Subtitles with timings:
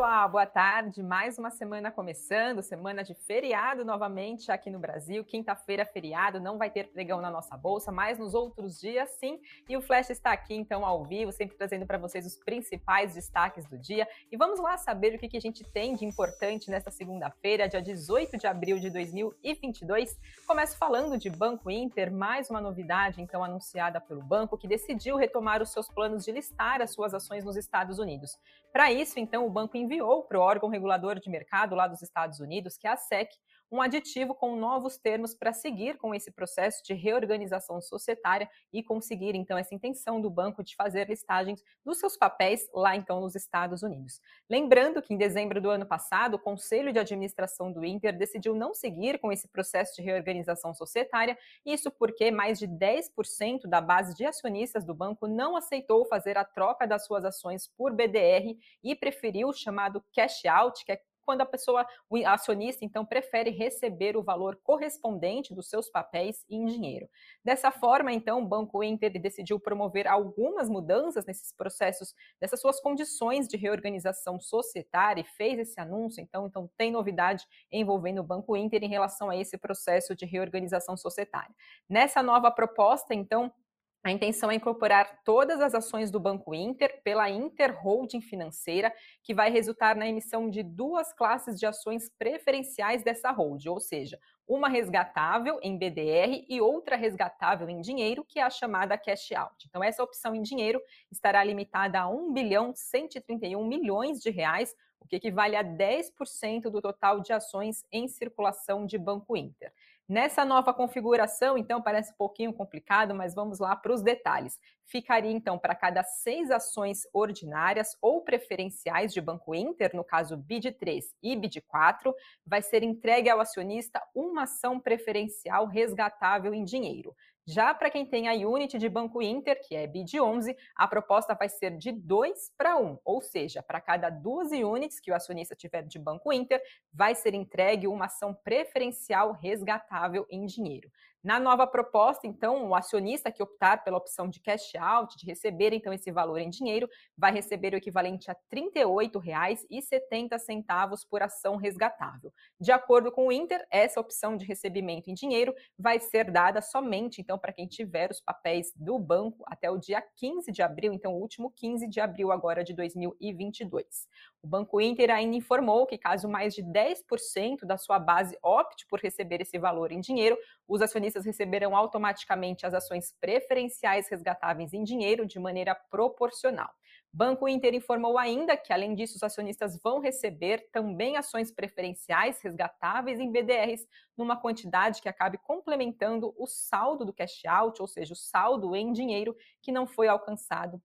[0.00, 1.02] pessoal, boa tarde.
[1.02, 5.22] Mais uma semana começando, semana de feriado novamente aqui no Brasil.
[5.22, 9.38] Quinta-feira, feriado, não vai ter pregão na nossa bolsa, mas nos outros dias sim.
[9.68, 13.66] E o Flash está aqui então ao vivo, sempre trazendo para vocês os principais destaques
[13.66, 14.08] do dia.
[14.32, 17.82] E vamos lá saber o que, que a gente tem de importante nesta segunda-feira, dia
[17.82, 20.18] 18 de abril de 2022.
[20.46, 25.60] Começo falando de Banco Inter, mais uma novidade então anunciada pelo banco que decidiu retomar
[25.60, 28.38] os seus planos de listar as suas ações nos Estados Unidos.
[28.72, 32.38] Para isso, então, o banco enviou para o órgão regulador de mercado lá dos Estados
[32.38, 33.28] Unidos, que é a SEC,
[33.70, 39.34] um aditivo com novos termos para seguir com esse processo de reorganização societária e conseguir,
[39.34, 43.82] então, essa intenção do banco de fazer listagens dos seus papéis lá, então, nos Estados
[43.82, 44.20] Unidos.
[44.48, 48.74] Lembrando que em dezembro do ano passado, o Conselho de Administração do Inter decidiu não
[48.74, 54.24] seguir com esse processo de reorganização societária, isso porque mais de 10% da base de
[54.24, 59.48] acionistas do banco não aceitou fazer a troca das suas ações por BDR e preferiu
[59.48, 61.00] o chamado cash out, que é
[61.30, 66.64] quando a pessoa, o acionista, então, prefere receber o valor correspondente dos seus papéis em
[66.64, 67.08] dinheiro.
[67.44, 73.46] Dessa forma, então, o Banco Inter decidiu promover algumas mudanças nesses processos, nessas suas condições
[73.46, 78.82] de reorganização societária e fez esse anúncio, então, então tem novidade envolvendo o Banco Inter
[78.82, 81.54] em relação a esse processo de reorganização societária.
[81.88, 83.52] Nessa nova proposta, então,
[84.02, 88.90] a intenção é incorporar todas as ações do Banco Inter pela Inter Holding Financeira,
[89.22, 94.18] que vai resultar na emissão de duas classes de ações preferenciais dessa holding, ou seja,
[94.48, 99.66] uma resgatável em BDR e outra resgatável em dinheiro, que é a chamada cash out.
[99.68, 100.80] Então, essa opção em dinheiro
[101.12, 106.80] estará limitada a 1 bilhão 131 milhões de reais, o que equivale a 10% do
[106.80, 109.72] total de ações em circulação de Banco Inter.
[110.10, 114.58] Nessa nova configuração, então, parece um pouquinho complicado, mas vamos lá para os detalhes.
[114.84, 121.04] Ficaria, então, para cada seis ações ordinárias ou preferenciais de Banco Inter, no caso BID3
[121.22, 122.12] e BID4,
[122.44, 127.14] vai ser entregue ao acionista uma ação preferencial resgatável em dinheiro.
[127.46, 131.34] Já para quem tem a unit de Banco Inter, que é BID 11, a proposta
[131.34, 135.56] vai ser de 2 para 1, ou seja, para cada duas units que o acionista
[135.56, 136.62] tiver de Banco Inter,
[136.92, 140.90] vai ser entregue uma ação preferencial resgatável em dinheiro.
[141.22, 145.74] Na nova proposta, então, o acionista que optar pela opção de cash out, de receber
[145.74, 152.32] então esse valor em dinheiro, vai receber o equivalente a R$ 38,70 por ação resgatável.
[152.58, 157.20] De acordo com o Inter, essa opção de recebimento em dinheiro vai ser dada somente
[157.20, 161.12] então para quem tiver os papéis do banco até o dia 15 de abril, então
[161.12, 164.08] o último 15 de abril agora de 2022.
[164.42, 168.98] O Banco Inter ainda informou que caso mais de 10% da sua base opte por
[168.98, 175.26] receber esse valor em dinheiro, os acionistas receberão automaticamente as ações preferenciais resgatáveis em dinheiro
[175.26, 176.70] de maneira proporcional.
[177.12, 183.18] Banco Inter informou ainda que, além disso, os acionistas vão receber também ações preferenciais resgatáveis
[183.18, 183.84] em BDRs
[184.16, 188.92] numa quantidade que acabe complementando o saldo do cash out, ou seja, o saldo em
[188.92, 190.80] dinheiro que não foi alcançado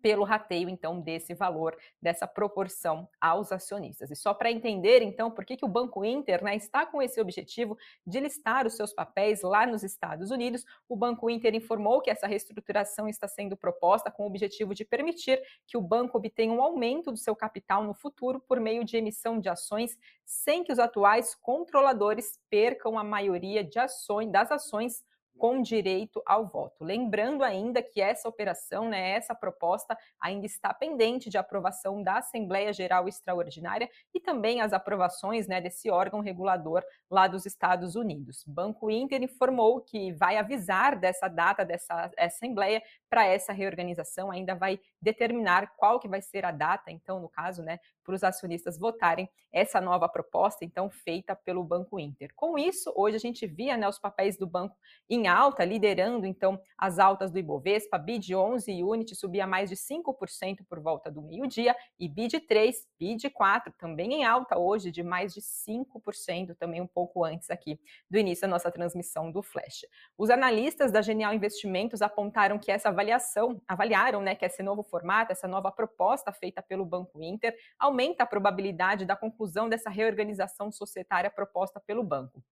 [0.00, 4.10] pelo rateio, então, desse valor, dessa proporção aos acionistas.
[4.10, 7.20] E só para entender, então, por que, que o Banco Inter né, está com esse
[7.20, 7.76] objetivo
[8.06, 12.26] de listar os seus papéis lá nos Estados Unidos, o Banco Inter informou que essa
[12.26, 17.10] reestruturação está sendo proposta com o objetivo de permitir que o banco obtenha um aumento
[17.10, 21.34] do seu capital no futuro por meio de emissão de ações, sem que os atuais
[21.34, 25.02] controladores percam a maioria de ações, das ações
[25.38, 26.84] com direito ao voto.
[26.84, 32.72] Lembrando ainda que essa operação, né, essa proposta ainda está pendente de aprovação da Assembleia
[32.72, 38.44] Geral Extraordinária e também as aprovações né, desse órgão regulador lá dos Estados Unidos.
[38.46, 44.80] Banco Inter informou que vai avisar dessa data dessa Assembleia para essa reorganização, ainda vai
[45.00, 49.28] determinar qual que vai ser a data, então, no caso, né, para os acionistas votarem
[49.52, 52.30] essa nova proposta, então, feita pelo Banco Inter.
[52.34, 54.76] Com isso, hoje a gente via né, os papéis do banco
[55.08, 59.76] em alta, liderando, então, as altas do Ibovespa, BID 11 e Unity subia mais de
[59.76, 65.02] 5% por volta do meio-dia, e BID 3, BID 4 também em alta hoje, de
[65.02, 67.80] mais de 5%, também um pouco antes aqui
[68.10, 69.86] do início da nossa transmissão do Flash.
[70.16, 75.32] Os analistas da Genial Investimentos apontaram que essa avaliação, avaliaram né, que esse novo formato,
[75.32, 81.30] essa nova proposta feita pelo Banco Inter, aumenta a probabilidade da conclusão dessa reorganização societária
[81.30, 82.42] proposta pelo banco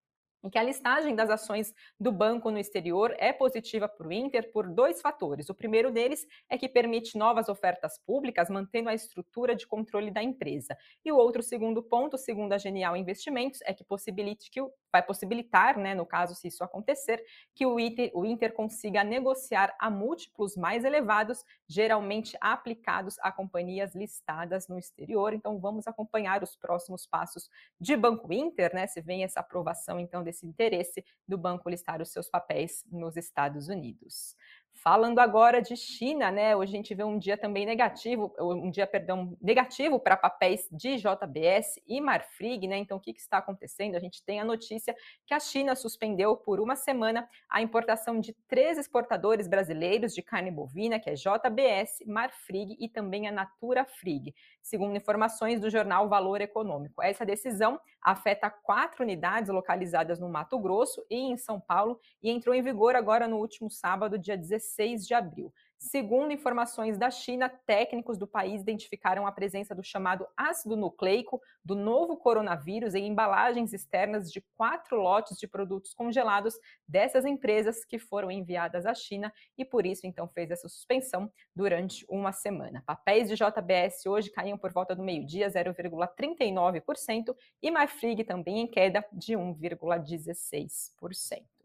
[0.47, 4.51] e que a listagem das ações do banco no exterior é positiva para o Inter
[4.53, 5.49] por dois fatores.
[5.49, 10.23] O primeiro deles é que permite novas ofertas públicas, mantendo a estrutura de controle da
[10.23, 10.77] empresa.
[11.05, 15.03] E o outro segundo ponto, segundo a Genial Investimentos, é que possibilite que o vai
[15.03, 17.23] possibilitar, né, no caso se isso acontecer,
[17.55, 23.95] que o Inter, o Inter consiga negociar a múltiplos mais elevados, geralmente aplicados a companhias
[23.95, 25.35] listadas no exterior.
[25.35, 30.23] Então vamos acompanhar os próximos passos de Banco Inter, né, se vem essa aprovação então
[30.23, 34.35] desse interesse do banco listar os seus papéis nos Estados Unidos.
[34.77, 36.55] Falando agora de China, né?
[36.55, 40.97] Hoje a gente vê um dia também negativo, um dia, perdão, negativo para papéis de
[40.99, 42.77] JBS e Marfrig, né?
[42.77, 43.97] Então, o que, que, está acontecendo?
[43.97, 44.95] A gente tem a notícia
[45.25, 50.51] que a China suspendeu por uma semana a importação de três exportadores brasileiros de carne
[50.51, 56.43] bovina, que é JBS, Marfrig e também a Natura Frig, segundo informações do jornal Valor
[56.43, 57.03] Econômico.
[57.03, 62.55] Essa decisão afeta quatro unidades localizadas no Mato Grosso e em São Paulo e entrou
[62.55, 64.66] em vigor agora no último sábado, dia 16
[65.07, 65.53] de abril.
[65.79, 71.75] Segundo informações da China, técnicos do país identificaram a presença do chamado ácido nucleico do
[71.75, 76.59] novo coronavírus em embalagens externas de quatro lotes de produtos congelados
[76.89, 82.07] dessas empresas que foram enviadas à China e por isso então fez essa suspensão durante
[82.09, 82.83] uma semana.
[82.87, 89.05] Papéis de JBS hoje caíam por volta do meio-dia 0,39% e Marfrig também em queda
[89.13, 91.56] de 1,16%.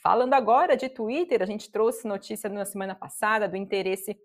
[0.00, 4.16] Falando agora de Twitter, a gente trouxe notícia na semana passada do interesse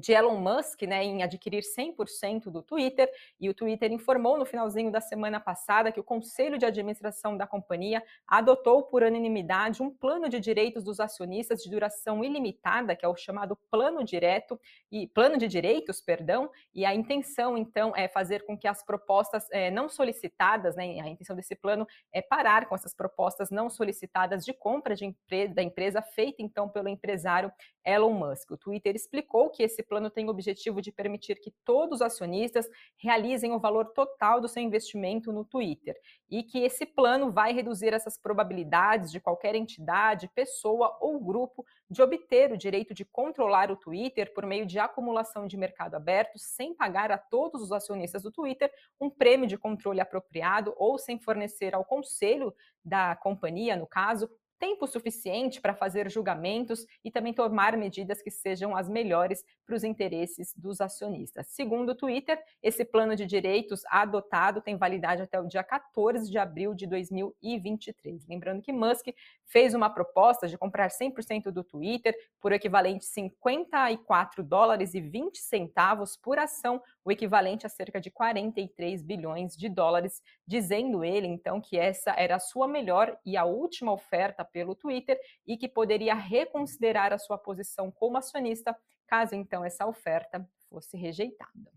[0.00, 3.08] de Elon Musk né, em adquirir 100% do Twitter,
[3.40, 7.46] e o Twitter informou no finalzinho da semana passada que o conselho de administração da
[7.46, 13.08] companhia adotou por unanimidade um plano de direitos dos acionistas de duração ilimitada, que é
[13.08, 14.60] o chamado plano direto
[14.90, 19.46] e plano de direitos, perdão, e a intenção então é fazer com que as propostas
[19.50, 24.44] é, não solicitadas, né, a intenção desse plano é parar com essas propostas não solicitadas
[24.44, 27.52] de compra de empre da empresa feita então pelo empresário
[27.84, 28.50] Elon Musk.
[28.50, 32.68] O Twitter explicou que esse plano tem o objetivo de permitir que todos os acionistas
[32.96, 35.96] realizem o valor total do seu investimento no Twitter
[36.28, 42.02] e que esse plano vai reduzir essas probabilidades de qualquer entidade, pessoa ou grupo de
[42.02, 46.74] obter o direito de controlar o Twitter por meio de acumulação de mercado aberto sem
[46.74, 48.70] pagar a todos os acionistas do Twitter
[49.00, 54.86] um prêmio de controle apropriado ou sem fornecer ao conselho da companhia, no caso, tempo
[54.86, 60.54] suficiente para fazer julgamentos e também tomar medidas que sejam as melhores para os interesses
[60.56, 61.46] dos acionistas.
[61.48, 66.38] Segundo o Twitter, esse plano de direitos adotado tem validade até o dia 14 de
[66.38, 68.26] abril de 2023.
[68.26, 69.08] Lembrando que Musk
[69.44, 75.38] fez uma proposta de comprar 100% do Twitter por equivalente a 54 dólares e 20
[75.38, 81.60] centavos por ação, o equivalente a cerca de 43 bilhões de dólares, dizendo ele então
[81.60, 85.16] que essa era a sua melhor e a última oferta pelo Twitter
[85.46, 88.76] e que poderia reconsiderar a sua posição como acionista
[89.06, 91.70] caso então essa oferta fosse rejeitada.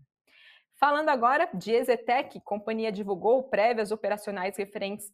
[0.74, 5.12] Falando agora de Ezetec, companhia divulgou prévias operacionais referentes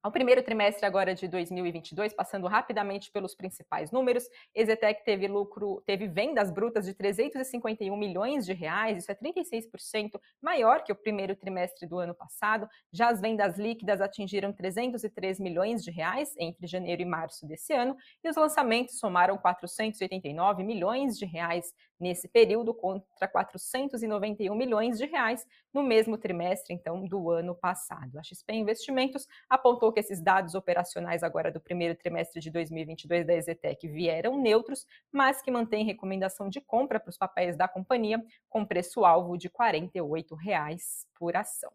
[0.00, 6.06] ao primeiro trimestre agora de 2022, passando rapidamente pelos principais números, Exetec teve lucro, teve
[6.06, 11.86] vendas brutas de 351 milhões de reais, isso é 36% maior que o primeiro trimestre
[11.86, 12.68] do ano passado.
[12.92, 17.96] Já as vendas líquidas atingiram 303 milhões de reais entre janeiro e março desse ano,
[18.22, 25.44] e os lançamentos somaram 489 milhões de reais nesse período contra 491 milhões de reais
[25.74, 28.18] no mesmo trimestre então do ano passado.
[28.18, 33.34] A XP Investimentos apontou que esses dados operacionais agora do primeiro trimestre de 2022 da
[33.34, 38.64] Exetec vieram neutros, mas que mantém recomendação de compra para os papéis da companhia com
[38.64, 41.72] preço alvo de 48 reais por ação.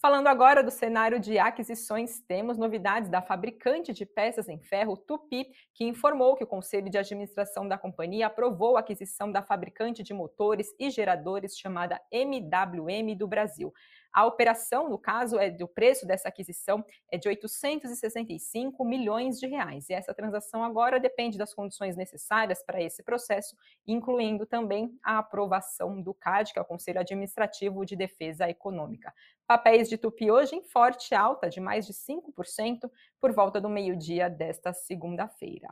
[0.00, 5.46] Falando agora do cenário de aquisições, temos novidades da fabricante de peças em ferro Tupi,
[5.74, 10.14] que informou que o Conselho de Administração da companhia aprovou a aquisição da fabricante de
[10.14, 13.74] motores e geradores chamada MWM do Brasil.
[14.12, 19.88] A operação, no caso, é do preço dessa aquisição é de 865 milhões de reais.
[19.88, 26.02] E essa transação agora depende das condições necessárias para esse processo, incluindo também a aprovação
[26.02, 29.14] do CAD, que é o Conselho Administrativo de Defesa Econômica.
[29.46, 32.90] Papéis de Tupi hoje em forte alta de mais de 5%
[33.20, 35.68] por volta do meio-dia desta segunda-feira.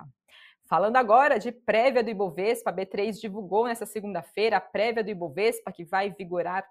[0.68, 5.72] Falando agora de prévia do Ibovespa, a B3 divulgou nessa segunda-feira a prévia do Ibovespa,
[5.72, 6.68] que vai vigorar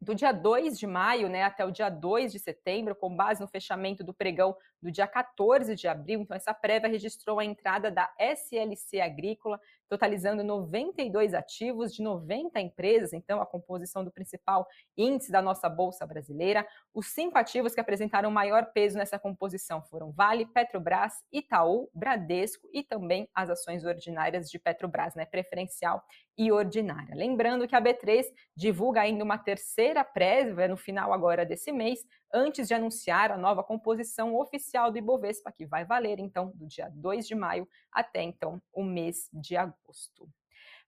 [0.00, 3.48] do dia 2 de maio né, até o dia 2 de setembro, com base no
[3.48, 6.20] fechamento do pregão do dia 14 de abril.
[6.20, 13.12] Então, essa prévia registrou a entrada da SLC Agrícola, totalizando 92 ativos de 90 empresas,
[13.12, 14.66] então a composição do principal
[14.96, 16.66] índice da nossa Bolsa Brasileira.
[16.94, 22.82] Os cinco ativos que apresentaram maior peso nessa composição foram Vale, Petrobras, Itaú, Bradesco e
[22.82, 26.02] também as ações ordinárias de Petrobras, né, preferencial
[26.36, 27.16] e ordinária.
[27.16, 28.26] Lembrando que a B3
[28.56, 32.00] divulga ainda uma terceira prévia no final agora desse mês,
[32.32, 36.90] antes de anunciar a nova composição oficial do Ibovespa, que vai valer então do dia
[36.94, 40.28] 2 de maio até então o mês de agosto.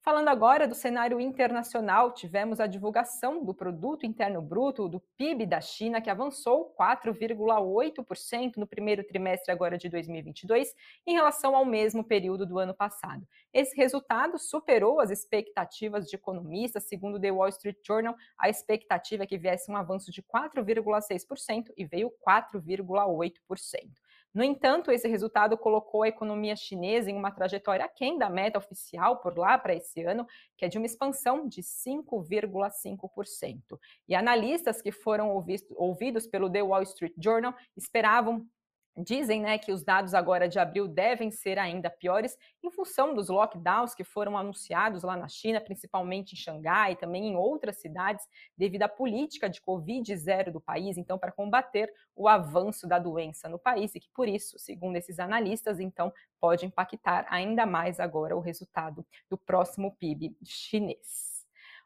[0.03, 5.61] Falando agora do cenário internacional, tivemos a divulgação do Produto Interno Bruto, do PIB da
[5.61, 10.75] China, que avançou 4,8% no primeiro trimestre agora de 2022,
[11.07, 13.29] em relação ao mesmo período do ano passado.
[13.53, 19.25] Esse resultado superou as expectativas de economistas, segundo o The Wall Street Journal, a expectativa
[19.25, 23.35] é que viesse um avanço de 4,6% e veio 4,8%.
[24.33, 29.21] No entanto, esse resultado colocou a economia chinesa em uma trajetória aquém da meta oficial
[29.21, 30.25] por lá para esse ano,
[30.57, 33.61] que é de uma expansão de 5,5%.
[34.09, 35.35] E analistas que foram
[35.77, 38.47] ouvidos pelo The Wall Street Journal esperavam
[39.03, 43.29] Dizem né, que os dados agora de abril devem ser ainda piores em função dos
[43.29, 48.27] lockdowns que foram anunciados lá na China, principalmente em Xangai e também em outras cidades,
[48.57, 53.49] devido à política de Covid zero do país, então, para combater o avanço da doença
[53.49, 58.37] no país, e que por isso, segundo esses analistas, então, pode impactar ainda mais agora
[58.37, 61.30] o resultado do próximo PIB chinês.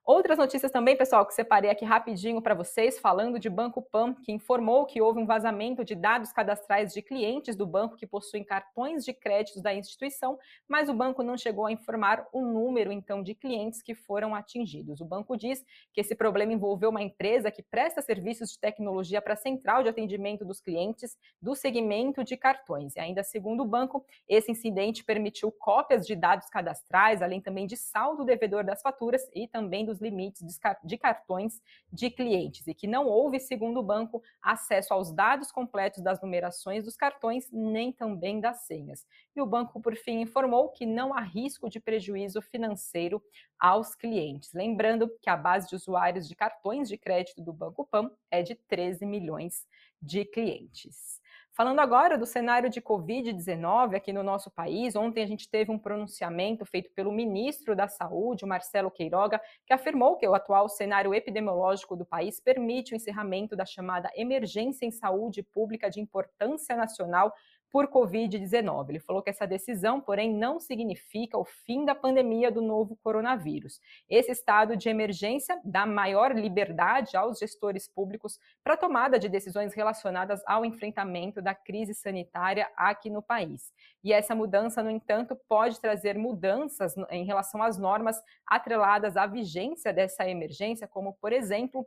[0.07, 4.33] Outras notícias também, pessoal, que separei aqui rapidinho para vocês, falando de Banco Pan, que
[4.33, 9.03] informou que houve um vazamento de dados cadastrais de clientes do banco que possuem cartões
[9.03, 13.35] de créditos da instituição, mas o banco não chegou a informar o número, então, de
[13.35, 15.01] clientes que foram atingidos.
[15.01, 19.33] O banco diz que esse problema envolveu uma empresa que presta serviços de tecnologia para
[19.33, 22.95] a central de atendimento dos clientes do segmento de cartões.
[22.95, 27.79] E ainda segundo o banco, esse incidente permitiu cópias de dados cadastrais, além também de
[27.79, 30.43] saldo devedor das faturas e também dos dos limites
[30.85, 36.03] de cartões de clientes e que não houve, segundo o banco, acesso aos dados completos
[36.03, 39.07] das numerações dos cartões nem também das senhas.
[39.35, 43.23] E o banco, por fim, informou que não há risco de prejuízo financeiro
[43.59, 44.53] aos clientes.
[44.53, 48.55] Lembrando que a base de usuários de cartões de crédito do Banco Pan é de
[48.55, 49.67] 13 milhões
[50.03, 51.23] de clientes.
[51.57, 55.79] Falando agora do cenário de Covid-19 aqui no nosso país, ontem a gente teve um
[55.79, 61.95] pronunciamento feito pelo ministro da Saúde, Marcelo Queiroga, que afirmou que o atual cenário epidemiológico
[61.95, 67.33] do país permite o encerramento da chamada emergência em saúde pública de importância nacional
[67.75, 68.91] por Covid-19.
[68.91, 73.81] Ele falou que essa decisão, porém, não significa o fim da pandemia do novo coronavírus.
[74.09, 79.75] Esse estado de emergência dá maior liberdade aos gestores públicos para a tomada de decisões
[79.75, 83.73] relacionadas ao enfrentamento da crise sanitária aqui no país.
[84.05, 89.93] E essa mudança, no entanto, pode trazer mudanças em relação às normas atreladas à vigência
[89.93, 91.85] dessa emergência, como, por exemplo,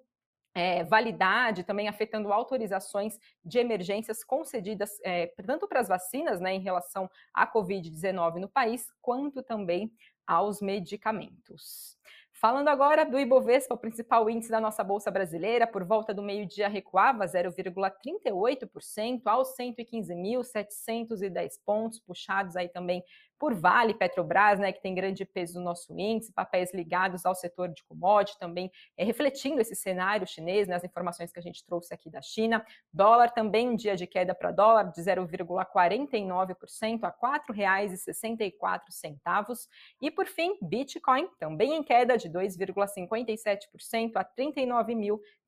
[0.53, 6.59] é, validade, também afetando autorizações de emergências concedidas é, tanto para as vacinas, né, em
[6.59, 9.91] relação à Covid-19 no país, quanto também
[10.25, 11.97] aos medicamentos.
[12.39, 16.67] Falando agora do Ibovespa, o principal índice da nossa bolsa brasileira, por volta do meio-dia
[16.67, 23.03] recuava 0,38% aos 115.710 pontos, puxados aí também
[23.39, 27.69] por Vale, Petrobras, né, que tem grande peso no nosso índice, papéis ligados ao setor
[27.69, 31.93] de commodity também, é, refletindo esse cenário chinês, né, as informações que a gente trouxe
[31.93, 32.65] aqui da China.
[32.91, 37.13] Dólar também um dia de queda para dólar de 0,49% a R$
[37.49, 39.67] 4,64.
[40.01, 44.23] E por fim, Bitcoin também em queda de 2,57% a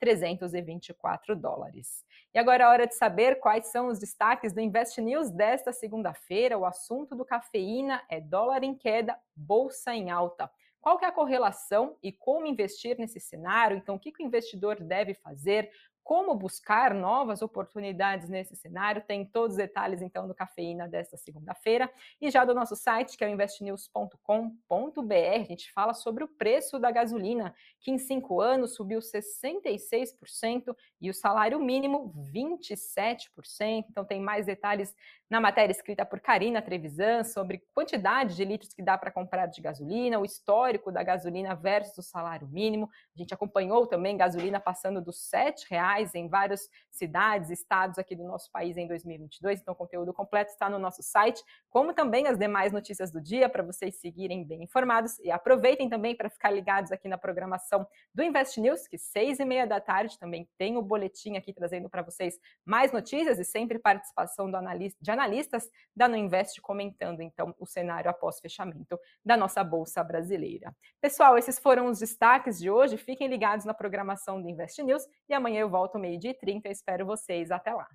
[0.02, 2.04] 39.324 dólares.
[2.34, 6.58] E agora é hora de saber quais são os destaques do Invest News desta segunda-feira.
[6.58, 10.50] O assunto do cafeína é dólar em queda, bolsa em alta.
[10.82, 13.78] Qual que é a correlação e como investir nesse cenário?
[13.78, 15.70] Então, o que o investidor deve fazer?
[16.10, 19.04] Como buscar novas oportunidades nesse cenário.
[19.06, 21.88] Tem todos os detalhes, então, do Cafeína desta segunda-feira.
[22.20, 26.80] E já do nosso site, que é o investnews.com.br, a gente fala sobre o preço
[26.80, 33.86] da gasolina, que em cinco anos subiu 66% e o salário mínimo 27%.
[33.88, 34.96] Então, tem mais detalhes
[35.30, 39.62] na matéria escrita por Karina Trevisan sobre quantidade de litros que dá para comprar de
[39.62, 42.90] gasolina, o histórico da gasolina versus o salário mínimo.
[43.16, 48.16] A gente acompanhou também gasolina passando dos R$ reais reais em várias cidades, estados aqui
[48.16, 49.62] do nosso país em 2022.
[49.62, 53.50] Então, o conteúdo completo está no nosso site, como também as demais notícias do dia
[53.50, 55.20] para vocês seguirem bem informados.
[55.20, 59.46] E aproveitem também para ficar ligados aqui na programação do Invest News, que seis e
[59.46, 63.80] meia da tarde também tem o boletim aqui trazendo para vocês mais notícias e sempre
[63.80, 69.64] participação analista, de analistas da No Invest comentando então o cenário após fechamento da nossa
[69.64, 70.76] bolsa brasileira.
[71.02, 72.98] Pessoal, esses foram os destaques de hoje.
[72.98, 76.70] Fiquem ligados na programação do Invest News e amanhã eu volto volto meio-dia e 30.
[76.70, 77.50] Espero vocês.
[77.50, 77.88] Até lá.